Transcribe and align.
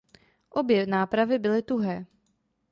Obě 0.49 0.85
nápravy 0.87 1.39
byly 1.39 1.61
tuhé. 1.61 2.05